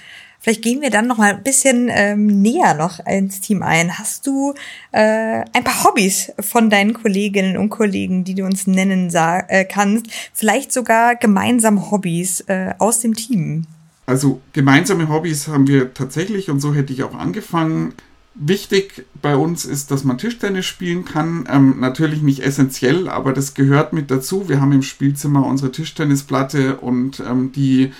Vielleicht 0.46 0.62
gehen 0.62 0.80
wir 0.80 0.90
dann 0.90 1.08
noch 1.08 1.18
mal 1.18 1.34
ein 1.34 1.42
bisschen 1.42 1.88
ähm, 1.90 2.40
näher 2.40 2.74
noch 2.74 3.04
ins 3.04 3.40
Team 3.40 3.62
ein. 3.62 3.98
Hast 3.98 4.26
du 4.26 4.54
äh, 4.92 5.42
ein 5.52 5.64
paar 5.64 5.82
Hobbys 5.82 6.32
von 6.38 6.70
deinen 6.70 6.92
Kolleginnen 6.92 7.56
und 7.56 7.70
Kollegen, 7.70 8.22
die 8.22 8.34
du 8.34 8.44
uns 8.44 8.66
nennen 8.66 9.10
äh, 9.12 9.64
kannst? 9.64 10.06
Vielleicht 10.32 10.72
sogar 10.72 11.16
gemeinsame 11.16 11.90
Hobbys 11.90 12.42
äh, 12.42 12.74
aus 12.78 13.00
dem 13.00 13.14
Team? 13.14 13.64
Also 14.06 14.40
gemeinsame 14.52 15.08
Hobbys 15.08 15.48
haben 15.48 15.66
wir 15.66 15.92
tatsächlich 15.94 16.48
und 16.48 16.60
so 16.60 16.74
hätte 16.74 16.92
ich 16.92 17.02
auch 17.02 17.14
angefangen. 17.14 17.94
Wichtig 18.38 19.06
bei 19.22 19.34
uns 19.34 19.64
ist, 19.64 19.90
dass 19.90 20.04
man 20.04 20.18
Tischtennis 20.18 20.66
spielen 20.66 21.06
kann. 21.06 21.48
Ähm, 21.50 21.80
natürlich 21.80 22.20
nicht 22.20 22.40
essentiell, 22.40 23.08
aber 23.08 23.32
das 23.32 23.54
gehört 23.54 23.94
mit 23.94 24.10
dazu. 24.10 24.48
Wir 24.48 24.60
haben 24.60 24.72
im 24.72 24.82
Spielzimmer 24.82 25.46
unsere 25.46 25.72
Tischtennisplatte 25.72 26.76
und 26.76 27.20
ähm, 27.20 27.52
die 27.52 27.93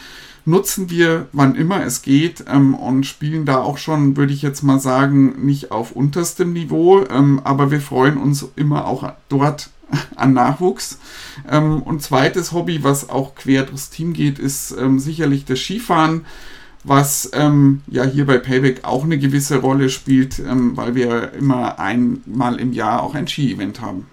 nutzen 0.45 0.91
wir, 0.91 1.27
wann 1.33 1.55
immer 1.55 1.85
es 1.85 2.03
geht 2.03 2.45
ähm, 2.49 2.75
und 2.75 3.05
spielen 3.05 3.47
da 3.47 3.59
auch 3.59 3.79
schon, 3.79 4.17
würde 4.19 4.35
ich 4.35 4.43
jetzt 4.43 4.63
mal 4.63 4.79
sagen, 4.79 5.45
nicht 5.45 5.73
auf 5.73 5.93
unterstem 5.93 6.53
Niveau, 6.53 7.05
ähm, 7.11 7.41
aber 7.43 7.71
wir 7.71 7.81
freuen 7.81 8.19
uns 8.19 8.47
immer 8.57 8.87
auch 8.87 9.11
dort 9.31 9.71
an 10.17 10.35
Nachwuchs. 10.35 10.99
Ähm, 11.51 11.83
und 11.83 12.03
zweites 12.03 12.53
Hobby, 12.53 12.85
was 12.85 13.09
auch 13.09 13.35
quer 13.37 13.65
durchs 13.65 13.89
Team 13.89 14.13
geht, 14.13 14.39
ist 14.39 14.75
ähm, 14.79 14.99
sicherlich 14.99 15.47
das 15.47 15.61
Skifahren 15.61 16.27
was 16.87 17.31
ähm, 17.35 17.83
ja 17.89 18.05
hier 18.05 18.27
bei 18.27 18.39
Payback 18.39 18.85
auch 18.85 19.05
eine 19.05 19.19
gewisse 19.19 19.59
Rolle 19.59 19.89
spielt, 19.89 20.39
ähm, 20.39 20.77
weil 20.77 20.95
wir 20.95 21.33
immer 21.33 21.79
einmal 21.79 22.61
im 22.61 22.73
Jahr 22.73 23.03
auch 23.03 23.15
ein 23.15 23.27
Ski-Event 23.27 23.81
haben. 23.81 24.07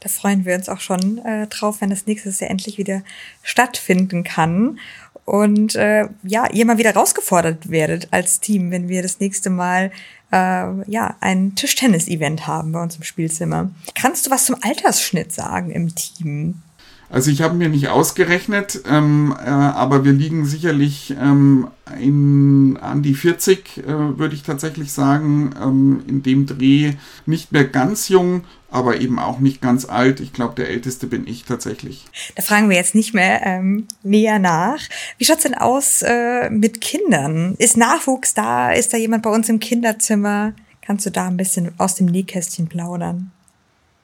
Da 0.00 0.08
freuen 0.08 0.46
wir 0.46 0.54
uns 0.54 0.68
auch 0.68 0.80
schon 0.80 1.18
äh, 1.18 1.46
drauf, 1.48 1.80
wenn 1.80 1.90
das 1.90 2.06
nächstes 2.06 2.40
Jahr 2.40 2.50
endlich 2.50 2.78
wieder 2.78 3.02
stattfinden 3.42 4.24
kann. 4.24 4.78
Und 5.26 5.74
äh, 5.74 6.08
ja, 6.22 6.50
ihr 6.50 6.64
mal 6.64 6.78
wieder 6.78 6.94
rausgefordert 6.94 7.70
werdet 7.70 8.08
als 8.10 8.40
Team, 8.40 8.70
wenn 8.70 8.88
wir 8.88 9.02
das 9.02 9.20
nächste 9.20 9.50
Mal 9.50 9.92
äh, 10.32 10.90
ja 10.90 11.16
ein 11.20 11.54
Tischtennis-Event 11.54 12.46
haben 12.46 12.72
bei 12.72 12.82
uns 12.82 12.96
im 12.96 13.02
Spielzimmer. 13.02 13.70
Kannst 13.94 14.26
du 14.26 14.30
was 14.30 14.46
zum 14.46 14.56
Altersschnitt 14.62 15.32
sagen 15.32 15.70
im 15.70 15.94
Team? 15.94 16.62
Also 17.10 17.32
ich 17.32 17.42
habe 17.42 17.56
mir 17.56 17.68
nicht 17.68 17.88
ausgerechnet, 17.88 18.82
ähm, 18.88 19.34
äh, 19.36 19.48
aber 19.48 20.04
wir 20.04 20.12
liegen 20.12 20.46
sicherlich 20.46 21.12
ähm, 21.20 21.66
in, 22.00 22.78
an 22.80 23.02
die 23.02 23.14
40, 23.14 23.78
äh, 23.78 23.82
würde 24.16 24.36
ich 24.36 24.44
tatsächlich 24.44 24.92
sagen, 24.92 25.50
ähm, 25.60 26.04
in 26.06 26.22
dem 26.22 26.46
Dreh 26.46 26.92
nicht 27.26 27.50
mehr 27.50 27.64
ganz 27.64 28.08
jung, 28.08 28.44
aber 28.70 29.00
eben 29.00 29.18
auch 29.18 29.40
nicht 29.40 29.60
ganz 29.60 29.86
alt. 29.86 30.20
Ich 30.20 30.32
glaube, 30.32 30.54
der 30.54 30.68
älteste 30.68 31.08
bin 31.08 31.26
ich 31.26 31.44
tatsächlich. 31.44 32.06
Da 32.36 32.42
fragen 32.42 32.68
wir 32.68 32.76
jetzt 32.76 32.94
nicht 32.94 33.12
mehr 33.12 33.44
ähm, 33.44 33.88
näher 34.04 34.38
nach. 34.38 34.78
Wie 35.18 35.24
schaut's 35.24 35.42
denn 35.42 35.56
aus 35.56 36.02
äh, 36.02 36.48
mit 36.48 36.80
Kindern? 36.80 37.56
Ist 37.58 37.76
Nachwuchs 37.76 38.34
da? 38.34 38.70
Ist 38.70 38.92
da 38.92 38.96
jemand 38.96 39.24
bei 39.24 39.30
uns 39.30 39.48
im 39.48 39.58
Kinderzimmer? 39.58 40.52
Kannst 40.80 41.06
du 41.06 41.10
da 41.10 41.26
ein 41.26 41.36
bisschen 41.36 41.72
aus 41.78 41.96
dem 41.96 42.06
Nähkästchen 42.06 42.68
plaudern? 42.68 43.32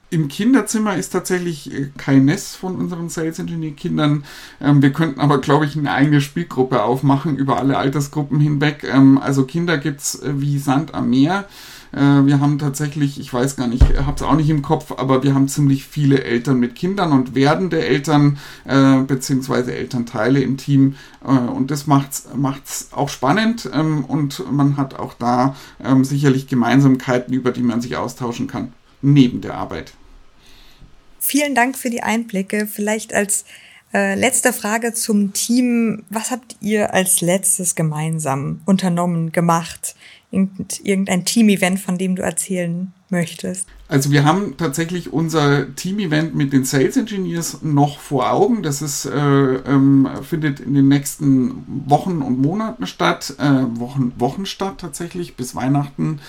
Im 0.09 0.29
Kinderzimmer 0.29 0.95
ist 0.95 1.09
tatsächlich 1.09 1.73
äh, 1.73 1.89
kein 1.97 2.23
Nest 2.25 2.55
von 2.55 2.77
unseren 2.77 3.09
Sales 3.09 3.39
Engineer 3.39 3.71
Kindern. 3.71 4.23
Ähm, 4.61 4.81
wir 4.81 4.93
könnten 4.93 5.19
aber, 5.19 5.39
glaube 5.39 5.65
ich, 5.65 5.77
eine 5.77 5.91
eigene 5.91 6.21
Spielgruppe 6.21 6.83
aufmachen 6.83 7.35
über 7.35 7.57
alle 7.57 7.77
Altersgruppen 7.77 8.39
hinweg. 8.39 8.85
Ähm, 8.89 9.17
also 9.17 9.43
Kinder 9.43 9.77
gibt's 9.77 10.15
äh, 10.21 10.39
wie 10.39 10.59
Sand 10.59 10.93
am 10.93 11.09
Meer. 11.09 11.45
Äh, 11.91 12.25
wir 12.25 12.39
haben 12.39 12.59
tatsächlich, 12.59 13.19
ich 13.19 13.33
weiß 13.33 13.55
gar 13.55 13.67
nicht, 13.67 13.83
habe 13.83 14.15
es 14.15 14.21
auch 14.21 14.35
nicht 14.35 14.49
im 14.49 14.61
Kopf, 14.61 14.93
aber 14.97 15.23
wir 15.23 15.33
haben 15.33 15.47
ziemlich 15.47 15.85
viele 15.85 16.23
Eltern 16.23 16.59
mit 16.59 16.75
Kindern 16.75 17.11
und 17.11 17.35
werdende 17.35 17.85
Eltern 17.85 18.37
äh, 18.65 19.01
beziehungsweise 19.01 19.75
Elternteile 19.75 20.39
im 20.41 20.57
Team. 20.57 20.95
Äh, 21.23 21.31
und 21.31 21.71
das 21.71 21.87
macht 21.87 22.11
es 22.65 22.89
auch 22.91 23.09
spannend 23.09 23.69
ähm, 23.73 24.05
und 24.05 24.43
man 24.51 24.77
hat 24.77 24.97
auch 24.97 25.13
da 25.13 25.55
ähm, 25.83 26.03
sicherlich 26.03 26.47
Gemeinsamkeiten, 26.47 27.33
über 27.33 27.51
die 27.51 27.63
man 27.63 27.81
sich 27.81 27.97
austauschen 27.97 28.47
kann, 28.47 28.73
neben 29.01 29.41
der 29.41 29.55
Arbeit. 29.55 29.93
Vielen 31.19 31.55
Dank 31.55 31.77
für 31.77 31.89
die 31.89 32.03
Einblicke. 32.03 32.67
Vielleicht 32.67 33.13
als 33.13 33.45
äh, 33.93 34.15
letzte 34.15 34.53
Frage 34.53 34.93
zum 34.93 35.33
Team. 35.33 36.03
Was 36.09 36.31
habt 36.31 36.55
ihr 36.61 36.93
als 36.93 37.21
letztes 37.21 37.75
gemeinsam 37.75 38.61
unternommen, 38.65 39.31
gemacht? 39.31 39.95
Irgendein 40.31 41.25
Team-Event, 41.25 41.79
von 41.79 41.97
dem 41.97 42.15
du 42.15 42.21
erzählen 42.21 42.91
möchtest? 43.09 43.67
Also 43.89 44.11
wir 44.11 44.25
haben 44.25 44.57
tatsächlich 44.57 45.13
unser 45.13 45.73
Team-Event 45.73 46.35
mit 46.35 46.51
den 46.51 46.65
Sales 46.65 46.97
Engineers 46.97 47.59
noch 47.61 47.99
vor 47.99 48.31
Augen. 48.31 48.61
Das 48.61 48.81
ist, 48.81 49.05
äh, 49.05 49.55
ähm, 49.55 50.09
findet 50.23 50.59
in 50.59 50.73
den 50.73 50.89
nächsten 50.89 51.63
Wochen 51.87 52.21
und 52.21 52.41
Monaten 52.41 52.85
statt. 52.85 53.35
Äh, 53.37 53.79
Wochen, 53.79 54.11
Wochen 54.17 54.45
statt 54.45 54.79
tatsächlich 54.79 55.37
bis 55.37 55.55
Weihnachten. 55.55 56.19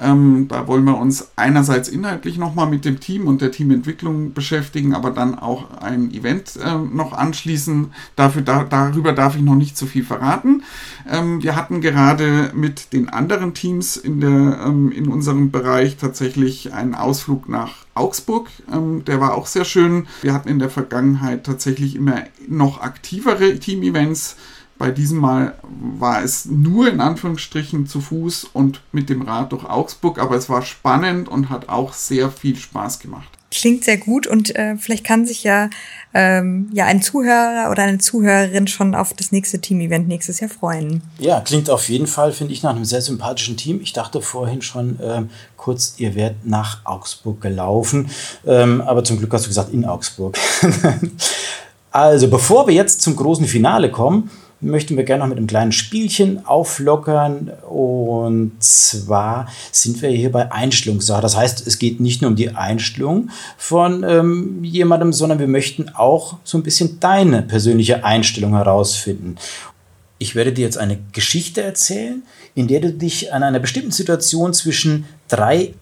Ähm, 0.00 0.48
da 0.48 0.66
wollen 0.66 0.84
wir 0.84 0.98
uns 0.98 1.30
einerseits 1.36 1.88
inhaltlich 1.88 2.36
nochmal 2.36 2.68
mit 2.68 2.84
dem 2.84 2.98
Team 2.98 3.28
und 3.28 3.40
der 3.40 3.52
Teamentwicklung 3.52 4.32
beschäftigen, 4.32 4.92
aber 4.92 5.10
dann 5.12 5.38
auch 5.38 5.78
ein 5.80 6.10
Event 6.10 6.56
äh, 6.56 6.74
noch 6.74 7.12
anschließen. 7.12 7.92
Dafür, 8.16 8.42
da, 8.42 8.64
darüber 8.64 9.12
darf 9.12 9.36
ich 9.36 9.42
noch 9.42 9.54
nicht 9.54 9.76
zu 9.76 9.86
viel 9.86 10.04
verraten. 10.04 10.64
Ähm, 11.08 11.42
wir 11.44 11.54
hatten 11.54 11.80
gerade 11.80 12.50
mit 12.54 12.92
den 12.92 13.08
anderen 13.08 13.54
Teams 13.54 13.96
in, 13.96 14.20
der, 14.20 14.64
ähm, 14.66 14.90
in 14.90 15.06
unserem 15.06 15.52
Bereich 15.52 15.96
tatsächlich 15.96 16.72
einen 16.72 16.94
Ausflug 17.04 17.48
nach 17.48 17.84
Augsburg. 17.94 18.48
Ähm, 18.72 19.04
der 19.04 19.20
war 19.20 19.34
auch 19.34 19.46
sehr 19.46 19.64
schön. 19.64 20.06
Wir 20.22 20.32
hatten 20.32 20.48
in 20.48 20.58
der 20.58 20.70
Vergangenheit 20.70 21.44
tatsächlich 21.44 21.94
immer 21.96 22.24
noch 22.48 22.80
aktivere 22.80 23.58
Team-Events. 23.58 24.36
Bei 24.76 24.90
diesem 24.90 25.18
Mal 25.18 25.54
war 25.62 26.22
es 26.22 26.46
nur 26.46 26.88
in 26.88 27.00
Anführungsstrichen 27.00 27.86
zu 27.86 28.00
Fuß 28.00 28.44
und 28.52 28.80
mit 28.90 29.08
dem 29.08 29.22
Rad 29.22 29.52
durch 29.52 29.64
Augsburg, 29.64 30.18
aber 30.18 30.34
es 30.34 30.48
war 30.48 30.62
spannend 30.62 31.28
und 31.28 31.48
hat 31.48 31.68
auch 31.68 31.92
sehr 31.92 32.30
viel 32.30 32.56
Spaß 32.56 32.98
gemacht. 32.98 33.28
Klingt 33.54 33.84
sehr 33.84 33.98
gut 33.98 34.26
und 34.26 34.56
äh, 34.56 34.76
vielleicht 34.76 35.04
kann 35.04 35.26
sich 35.26 35.44
ja, 35.44 35.70
ähm, 36.12 36.70
ja 36.72 36.86
ein 36.86 37.02
Zuhörer 37.02 37.70
oder 37.70 37.84
eine 37.84 37.98
Zuhörerin 37.98 38.66
schon 38.66 38.96
auf 38.96 39.14
das 39.14 39.30
nächste 39.30 39.60
Team-Event 39.60 40.08
nächstes 40.08 40.40
Jahr 40.40 40.50
freuen. 40.50 41.02
Ja, 41.20 41.40
klingt 41.40 41.70
auf 41.70 41.88
jeden 41.88 42.08
Fall, 42.08 42.32
finde 42.32 42.52
ich, 42.52 42.64
nach 42.64 42.74
einem 42.74 42.84
sehr 42.84 43.00
sympathischen 43.00 43.56
Team. 43.56 43.80
Ich 43.80 43.92
dachte 43.92 44.20
vorhin 44.22 44.60
schon 44.60 44.98
ähm, 45.00 45.30
kurz, 45.56 45.94
ihr 45.98 46.16
werdet 46.16 46.44
nach 46.44 46.84
Augsburg 46.84 47.40
gelaufen, 47.40 48.10
ähm, 48.44 48.80
aber 48.80 49.04
zum 49.04 49.18
Glück 49.18 49.32
hast 49.32 49.44
du 49.44 49.48
gesagt 49.50 49.72
in 49.72 49.84
Augsburg. 49.84 50.36
also, 51.92 52.28
bevor 52.28 52.66
wir 52.66 52.74
jetzt 52.74 53.02
zum 53.02 53.14
großen 53.14 53.46
Finale 53.46 53.88
kommen, 53.88 54.30
möchten 54.60 54.96
wir 54.96 55.04
gerne 55.04 55.22
noch 55.22 55.28
mit 55.28 55.38
einem 55.38 55.46
kleinen 55.46 55.72
Spielchen 55.72 56.46
auflockern. 56.46 57.50
Und 57.68 58.52
zwar 58.60 59.48
sind 59.70 60.00
wir 60.02 60.10
hier 60.10 60.32
bei 60.32 60.50
Einstellungssache. 60.50 61.22
Das 61.22 61.36
heißt, 61.36 61.66
es 61.66 61.78
geht 61.78 62.00
nicht 62.00 62.22
nur 62.22 62.30
um 62.30 62.36
die 62.36 62.50
Einstellung 62.50 63.30
von 63.56 64.04
ähm, 64.04 64.64
jemandem, 64.64 65.12
sondern 65.12 65.38
wir 65.38 65.48
möchten 65.48 65.88
auch 65.90 66.38
so 66.44 66.58
ein 66.58 66.62
bisschen 66.62 67.00
deine 67.00 67.42
persönliche 67.42 68.04
Einstellung 68.04 68.54
herausfinden. 68.54 69.36
Ich 70.18 70.34
werde 70.34 70.52
dir 70.52 70.64
jetzt 70.64 70.78
eine 70.78 70.98
Geschichte 71.12 71.62
erzählen, 71.62 72.22
in 72.54 72.68
der 72.68 72.80
du 72.80 72.92
dich 72.92 73.32
an 73.32 73.42
einer 73.42 73.58
bestimmten 73.58 73.90
Situation 73.90 74.54
zwischen 74.54 75.04
drei 75.28 75.74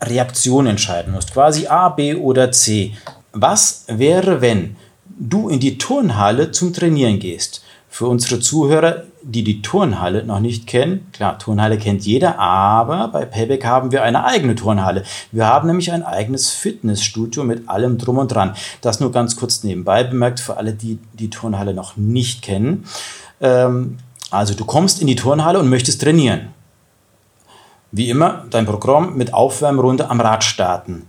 Reaktionen 0.00 0.68
entscheiden 0.68 1.12
musst. 1.12 1.32
Quasi 1.32 1.66
A, 1.66 1.88
B 1.90 2.14
oder 2.14 2.50
C. 2.50 2.94
Was 3.32 3.84
wäre, 3.88 4.40
wenn 4.40 4.76
du 5.06 5.48
in 5.48 5.60
die 5.60 5.78
Turnhalle 5.78 6.50
zum 6.50 6.72
Trainieren 6.72 7.18
gehst? 7.18 7.63
Für 7.94 8.08
unsere 8.08 8.40
Zuhörer, 8.40 9.04
die 9.22 9.44
die 9.44 9.62
Turnhalle 9.62 10.24
noch 10.24 10.40
nicht 10.40 10.66
kennen, 10.66 11.06
klar, 11.12 11.38
Turnhalle 11.38 11.78
kennt 11.78 12.04
jeder, 12.04 12.40
aber 12.40 13.06
bei 13.06 13.24
Payback 13.24 13.64
haben 13.64 13.92
wir 13.92 14.02
eine 14.02 14.24
eigene 14.24 14.56
Turnhalle. 14.56 15.04
Wir 15.30 15.46
haben 15.46 15.68
nämlich 15.68 15.92
ein 15.92 16.02
eigenes 16.02 16.50
Fitnessstudio 16.50 17.44
mit 17.44 17.68
allem 17.68 17.96
drum 17.96 18.18
und 18.18 18.34
dran. 18.34 18.56
Das 18.80 18.98
nur 18.98 19.12
ganz 19.12 19.36
kurz 19.36 19.62
nebenbei 19.62 20.02
bemerkt 20.02 20.40
für 20.40 20.56
alle, 20.56 20.72
die 20.72 20.98
die 21.12 21.30
Turnhalle 21.30 21.72
noch 21.72 21.96
nicht 21.96 22.42
kennen. 22.42 22.84
Ähm, 23.40 23.98
also 24.28 24.54
du 24.54 24.64
kommst 24.64 25.00
in 25.00 25.06
die 25.06 25.14
Turnhalle 25.14 25.60
und 25.60 25.70
möchtest 25.70 26.02
trainieren. 26.02 26.48
Wie 27.92 28.10
immer, 28.10 28.44
dein 28.50 28.66
Programm 28.66 29.16
mit 29.16 29.32
Aufwärmrunde 29.32 30.10
am 30.10 30.20
Rad 30.20 30.42
starten. 30.42 31.08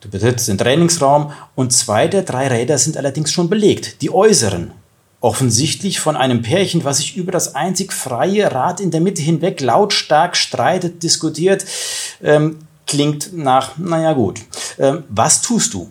Du 0.00 0.08
betrittst 0.08 0.48
den 0.48 0.56
Trainingsraum 0.56 1.32
und 1.54 1.74
zwei 1.74 2.08
der 2.08 2.22
drei 2.22 2.48
Räder 2.48 2.78
sind 2.78 2.96
allerdings 2.96 3.30
schon 3.30 3.50
belegt, 3.50 4.00
die 4.00 4.10
äußeren 4.10 4.72
offensichtlich 5.20 6.00
von 6.00 6.16
einem 6.16 6.42
Pärchen, 6.42 6.84
was 6.84 6.98
sich 6.98 7.16
über 7.16 7.30
das 7.30 7.54
einzig 7.54 7.92
freie 7.92 8.52
Rad 8.52 8.80
in 8.80 8.90
der 8.90 9.00
Mitte 9.00 9.22
hinweg 9.22 9.60
lautstark 9.60 10.36
streitet, 10.36 11.02
diskutiert, 11.02 11.64
ähm, 12.22 12.58
klingt 12.86 13.36
nach, 13.36 13.76
naja 13.76 14.14
gut. 14.14 14.40
Ähm, 14.78 15.04
was 15.08 15.42
tust 15.42 15.74
du? 15.74 15.90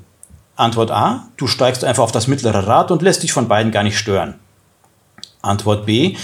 Antwort 0.55 0.91
A, 0.91 1.29
du 1.37 1.47
steigst 1.47 1.85
einfach 1.85 2.03
auf 2.03 2.11
das 2.11 2.27
mittlere 2.27 2.67
Rad 2.67 2.91
und 2.91 3.01
lässt 3.01 3.23
dich 3.23 3.31
von 3.31 3.47
beiden 3.47 3.71
gar 3.71 3.83
nicht 3.83 3.97
stören. 3.97 4.35
Antwort 5.41 5.85
B, 5.85 6.17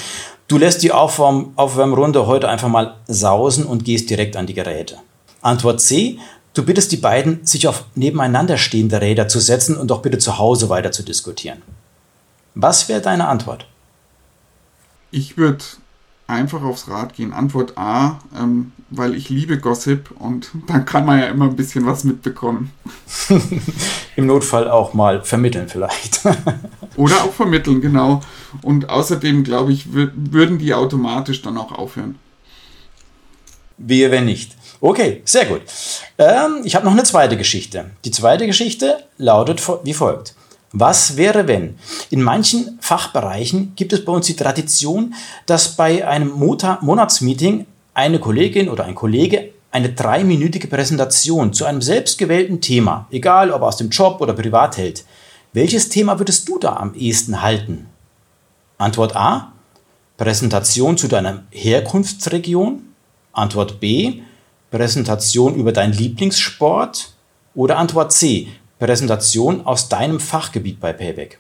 du 0.48 0.58
lässt 0.58 0.84
die 0.84 0.92
Aufwärm 0.92 1.54
Aufwärmrunde 1.56 2.28
heute 2.28 2.50
einfach 2.50 2.68
mal 2.68 2.96
sausen 3.08 3.66
und 3.66 3.86
gehst 3.86 4.10
direkt 4.10 4.36
an 4.36 4.48
die 4.48 4.54
Geräte. 4.54 4.98
Antwort 5.42 5.80
C, 5.80 6.18
du 6.54 6.66
bittest 6.66 6.92
die 6.92 6.98
beiden, 6.98 7.46
sich 7.46 7.68
auf 7.68 7.86
nebeneinander 7.94 8.58
stehende 8.58 9.00
Räder 9.00 9.28
zu 9.28 9.40
setzen 9.40 9.78
und 9.78 9.90
doch 9.90 10.02
bitte 10.02 10.18
zu 10.18 10.38
Hause 10.38 10.70
weiter 10.70 10.92
zu 10.92 11.04
diskutieren. 11.04 11.62
Was 12.56 12.88
wäre 12.88 13.02
deine 13.02 13.28
Antwort? 13.28 13.68
Ich 15.12 15.38
würde 15.38 15.64
einfach 16.28 16.64
aufs 16.64 16.88
Rad 16.88 17.14
gehen. 17.14 17.34
Antwort 17.34 17.78
A, 17.78 18.20
ähm, 18.36 18.72
weil 18.90 19.14
ich 19.14 19.30
liebe 19.30 19.60
Gossip 19.60 20.10
und 20.20 20.50
dann 20.68 20.86
kann 20.86 21.06
man 21.06 21.20
ja 21.20 21.28
immer 21.28 21.46
ein 21.46 21.56
bisschen 21.56 21.86
was 21.86 22.04
mitbekommen. 22.04 22.72
Im 24.16 24.26
Notfall 24.26 24.70
auch 24.70 24.94
mal 24.94 25.22
vermitteln 25.24 25.68
vielleicht. 25.68 26.22
Oder 26.96 27.24
auch 27.24 27.34
vermitteln, 27.34 27.82
genau. 27.82 28.22
Und 28.62 28.90
außerdem, 28.90 29.44
glaube 29.44 29.74
ich, 29.74 29.94
würden 29.94 30.58
die 30.58 30.74
automatisch 30.74 31.42
dann 31.42 31.58
auch 31.58 31.74
aufhören. 31.74 32.18
Wir, 33.78 34.10
wenn 34.10 34.26
nicht. 34.26 34.56
Okay, 34.80 35.22
sehr 35.26 35.46
gut. 35.46 35.62
Ähm, 36.18 36.62
ich 36.64 36.76
habe 36.76 36.86
noch 36.86 36.94
eine 36.94 37.04
zweite 37.04 37.36
Geschichte. 37.36 37.92
Die 38.06 38.12
zweite 38.12 38.46
Geschichte 38.46 39.04
lautet 39.18 39.62
wie 39.84 39.94
folgt. 39.94 40.36
Was 40.78 41.16
wäre, 41.16 41.48
wenn? 41.48 41.78
In 42.10 42.22
manchen 42.22 42.78
Fachbereichen 42.82 43.72
gibt 43.78 43.94
es 43.94 44.04
bei 44.04 44.12
uns 44.12 44.26
die 44.26 44.36
Tradition, 44.36 45.14
dass 45.46 45.78
bei 45.78 46.06
einem 46.06 46.32
Monatsmeeting 46.32 47.66
eine 47.94 48.20
Kollegin 48.20 48.68
oder 48.68 48.84
ein 48.84 48.94
Kollege 48.94 49.54
eine 49.72 49.94
dreiminütige 49.94 50.68
Präsentation 50.68 51.54
zu 51.54 51.64
einem 51.64 51.82
selbstgewählten 51.82 52.60
Thema, 52.60 53.08
egal 53.10 53.52
ob 53.52 53.62
aus 53.62 53.78
dem 53.78 53.90
Job 53.90 54.20
oder 54.20 54.34
privat 54.34 54.76
hält. 54.76 55.06
Welches 55.54 55.88
Thema 55.88 56.20
würdest 56.20 56.50
du 56.50 56.60
da 56.60 56.76
am 56.76 56.94
ehesten 56.94 57.42
halten? 57.42 57.88
Antwort 58.78 59.16
A. 59.16 59.54
Präsentation 60.18 60.98
zu 60.98 61.08
deiner 61.08 61.46
Herkunftsregion. 61.52 62.82
Antwort 63.32 63.80
B. 63.80 64.24
Präsentation 64.72 65.56
über 65.56 65.72
deinen 65.72 65.94
Lieblingssport. 65.94 67.14
Oder 67.54 67.78
Antwort 67.78 68.12
C. 68.12 68.50
Präsentation 68.80 69.66
aus 69.66 69.90
deinem 69.90 70.20
Fachgebiet 70.20 70.80
bei 70.80 70.94
Payback? 70.94 71.40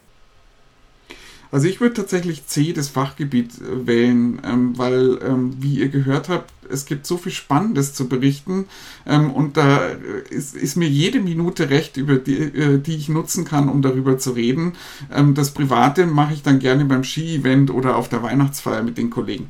Also 1.52 1.68
ich 1.68 1.80
würde 1.80 1.94
tatsächlich 1.94 2.48
C, 2.48 2.74
das 2.74 2.90
Fachgebiet, 2.90 3.52
äh, 3.62 3.88
wählen, 3.88 4.42
ähm, 4.44 4.78
weil, 4.78 5.20
ähm, 5.26 5.56
wie 5.60 5.76
ihr 5.76 5.90
gehört 5.90 6.28
habt, 6.28 6.52
es 6.70 6.86
gibt 6.86 7.06
so 7.06 7.18
viel 7.18 7.32
Spannendes 7.32 7.94
zu 7.94 8.10
berichten 8.10 8.66
ähm, 9.06 9.32
und 9.32 9.56
da 9.56 9.88
äh, 9.88 9.96
ist, 10.30 10.56
ist, 10.56 10.76
mir 10.76 10.90
jede 10.90 11.20
Minute 11.20 11.70
recht, 11.70 11.98
über 11.98 12.16
die, 12.16 12.38
äh, 12.38 12.80
die 12.80 12.96
ich 12.96 13.08
nutzen 13.08 13.46
kann, 13.46 13.70
um 13.70 13.82
darüber 13.82 14.18
zu 14.18 14.32
reden. 14.32 14.74
Ähm, 15.14 15.34
das 15.34 15.52
Private 15.52 16.08
mache 16.08 16.34
ich 16.34 16.44
dann 16.44 16.60
gerne 16.60 16.84
beim 16.84 17.04
Ski-Event 17.04 17.72
oder 17.72 17.96
auf 17.96 18.10
der 18.10 18.24
Weihnachtsfeier 18.24 18.84
mit 18.84 18.98
den 18.98 19.10
Kollegen. 19.10 19.50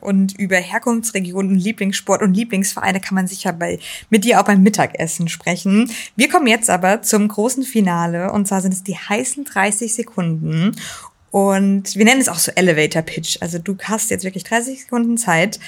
Und 0.00 0.38
über 0.38 0.56
Herkunftsregionen, 0.56 1.56
Lieblingssport 1.56 2.22
und 2.22 2.34
Lieblingsvereine 2.34 3.00
kann 3.00 3.14
man 3.14 3.26
sicher 3.26 3.52
bei, 3.52 3.78
mit 4.10 4.24
dir 4.24 4.40
auch 4.40 4.44
beim 4.44 4.62
Mittagessen 4.62 5.28
sprechen. 5.28 5.90
Wir 6.16 6.28
kommen 6.28 6.46
jetzt 6.46 6.70
aber 6.70 7.02
zum 7.02 7.28
großen 7.28 7.62
Finale 7.62 8.32
und 8.32 8.48
zwar 8.48 8.60
sind 8.60 8.74
es 8.74 8.84
die 8.84 8.96
heißen 8.96 9.44
30 9.44 9.94
Sekunden. 9.94 10.76
Und 11.30 11.96
wir 11.96 12.04
nennen 12.04 12.20
es 12.20 12.28
auch 12.28 12.38
so 12.38 12.52
Elevator 12.54 13.02
Pitch. 13.02 13.38
Also 13.40 13.58
du 13.58 13.76
hast 13.82 14.10
jetzt 14.10 14.24
wirklich 14.24 14.44
30 14.44 14.82
Sekunden 14.82 15.18
Zeit, 15.18 15.60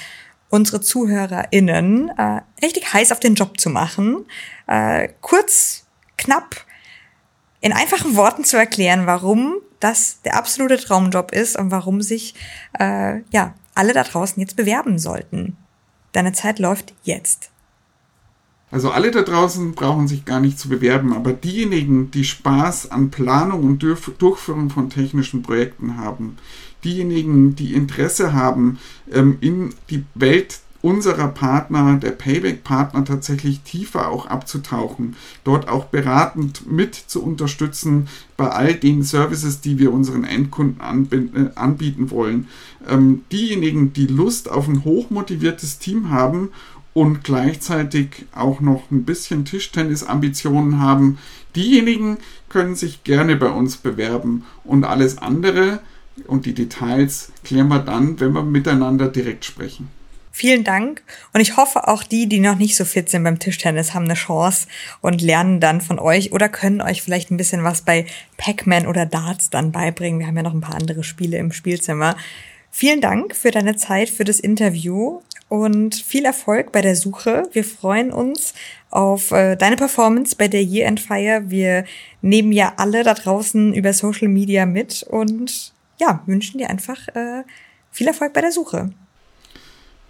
unsere 0.49 0.81
ZuhörerInnen 0.81 2.09
äh, 2.17 2.41
richtig 2.63 2.91
heiß 2.91 3.11
auf 3.11 3.19
den 3.19 3.35
Job 3.35 3.59
zu 3.59 3.69
machen. 3.69 4.25
Äh, 4.67 5.09
kurz, 5.21 5.85
knapp, 6.17 6.65
in 7.61 7.73
einfachen 7.73 8.15
Worten 8.15 8.43
zu 8.45 8.57
erklären, 8.57 9.05
warum 9.05 9.57
das 9.79 10.21
der 10.23 10.35
absolute 10.35 10.77
Traumjob 10.77 11.31
ist 11.31 11.57
und 11.57 11.71
warum 11.71 12.01
sich 12.01 12.35
äh, 12.79 13.19
ja 13.31 13.53
alle 13.79 13.93
da 13.93 14.03
draußen 14.03 14.39
jetzt 14.41 14.57
bewerben 14.57 14.99
sollten. 14.99 15.55
Deine 16.11 16.33
Zeit 16.33 16.59
läuft 16.59 16.93
jetzt. 17.03 17.49
Also 18.71 18.91
alle 18.91 19.09
da 19.09 19.21
draußen 19.21 19.71
brauchen 19.73 20.09
sich 20.09 20.25
gar 20.25 20.41
nicht 20.41 20.59
zu 20.59 20.67
bewerben, 20.67 21.13
aber 21.13 21.31
diejenigen, 21.31 22.11
die 22.11 22.25
Spaß 22.25 22.91
an 22.91 23.09
Planung 23.09 23.63
und 23.63 23.81
Durchführung 23.81 24.69
von 24.69 24.89
technischen 24.89 25.41
Projekten 25.43 25.97
haben, 25.97 26.37
diejenigen, 26.83 27.55
die 27.55 27.73
Interesse 27.73 28.33
haben, 28.33 28.79
ähm, 29.11 29.37
in 29.39 29.73
die 29.89 30.03
Welt 30.13 30.59
unserer 30.81 31.27
Partner, 31.27 31.97
der 31.97 32.11
Payback-Partner 32.11 33.03
tatsächlich 33.03 33.61
tiefer 33.61 34.09
auch 34.09 34.27
abzutauchen, 34.27 35.15
dort 35.43 35.67
auch 35.67 35.85
beratend 35.85 36.71
mit 36.71 36.95
zu 36.95 37.23
unterstützen 37.23 38.07
bei 38.37 38.49
all 38.49 38.73
den 38.73 39.03
Services, 39.03 39.61
die 39.61 39.77
wir 39.77 39.91
unseren 39.91 40.23
Endkunden 40.23 41.35
äh, 41.35 41.49
anbieten 41.55 42.11
wollen. 42.11 42.47
Ähm, 42.87 43.23
diejenigen, 43.31 43.93
die 43.93 44.07
Lust 44.07 44.49
auf 44.49 44.67
ein 44.67 44.85
hochmotiviertes 44.85 45.79
Team 45.79 46.09
haben 46.09 46.49
und 46.93 47.23
gleichzeitig 47.23 48.25
auch 48.33 48.61
noch 48.61 48.89
ein 48.91 49.03
bisschen 49.03 49.45
Tischtennis-Ambitionen 49.45 50.79
haben, 50.79 51.17
diejenigen 51.55 52.17
können 52.47 52.75
sich 52.75 53.03
gerne 53.03 53.35
bei 53.35 53.49
uns 53.49 53.77
bewerben 53.77 54.43
und 54.63 54.85
alles 54.85 55.17
andere 55.17 55.79
und 56.27 56.45
die 56.45 56.53
Details 56.53 57.31
klären 57.43 57.67
wir 57.67 57.79
dann, 57.79 58.19
wenn 58.19 58.33
wir 58.33 58.43
miteinander 58.43 59.07
direkt 59.07 59.45
sprechen. 59.45 59.98
Vielen 60.39 60.63
Dank. 60.63 61.03
Und 61.33 61.41
ich 61.41 61.57
hoffe, 61.57 61.89
auch 61.89 62.01
die, 62.01 62.29
die 62.29 62.39
noch 62.39 62.55
nicht 62.55 62.77
so 62.77 62.85
fit 62.85 63.09
sind 63.09 63.25
beim 63.25 63.39
Tischtennis, 63.39 63.93
haben 63.93 64.05
eine 64.05 64.13
Chance 64.13 64.67
und 65.01 65.21
lernen 65.21 65.59
dann 65.59 65.81
von 65.81 65.99
euch 65.99 66.31
oder 66.31 66.47
können 66.47 66.79
euch 66.79 67.01
vielleicht 67.01 67.29
ein 67.29 67.35
bisschen 67.35 67.65
was 67.65 67.81
bei 67.81 68.05
Pac-Man 68.37 68.87
oder 68.87 69.05
Darts 69.05 69.49
dann 69.49 69.73
beibringen. 69.73 70.21
Wir 70.21 70.27
haben 70.27 70.37
ja 70.37 70.43
noch 70.43 70.53
ein 70.53 70.61
paar 70.61 70.75
andere 70.75 71.03
Spiele 71.03 71.37
im 71.37 71.51
Spielzimmer. 71.51 72.15
Vielen 72.71 73.01
Dank 73.01 73.35
für 73.35 73.51
deine 73.51 73.75
Zeit, 73.75 74.09
für 74.09 74.23
das 74.23 74.39
Interview 74.39 75.19
und 75.49 75.95
viel 75.95 76.23
Erfolg 76.23 76.71
bei 76.71 76.81
der 76.81 76.95
Suche. 76.95 77.49
Wir 77.51 77.65
freuen 77.65 78.13
uns 78.13 78.53
auf 78.91 79.31
äh, 79.31 79.57
deine 79.57 79.75
Performance 79.75 80.37
bei 80.37 80.47
der 80.47 80.63
Year 80.63 80.87
End 80.87 81.01
Fire. 81.01 81.43
Wir 81.47 81.83
nehmen 82.21 82.53
ja 82.53 82.75
alle 82.77 83.03
da 83.03 83.13
draußen 83.13 83.73
über 83.73 83.91
Social 83.91 84.29
Media 84.29 84.65
mit 84.65 85.03
und 85.03 85.73
ja, 85.99 86.23
wünschen 86.27 86.59
dir 86.59 86.69
einfach 86.69 87.09
äh, 87.09 87.43
viel 87.91 88.07
Erfolg 88.07 88.31
bei 88.31 88.39
der 88.39 88.53
Suche. 88.53 88.91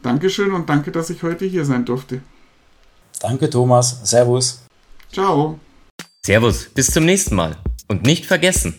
Dankeschön 0.01 0.51
und 0.53 0.69
danke, 0.69 0.91
dass 0.91 1.09
ich 1.09 1.23
heute 1.23 1.45
hier 1.45 1.65
sein 1.65 1.85
durfte. 1.85 2.21
Danke, 3.19 3.49
Thomas. 3.49 3.99
Servus. 4.03 4.63
Ciao. 5.11 5.59
Servus, 6.25 6.69
bis 6.69 6.87
zum 6.87 7.05
nächsten 7.05 7.35
Mal. 7.35 7.57
Und 7.87 8.03
nicht 8.03 8.25
vergessen, 8.25 8.75